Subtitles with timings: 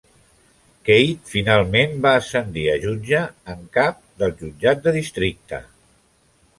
[0.87, 3.23] Keith finalment va ascendir a jutge
[3.57, 5.67] en cap del jutjat de districte.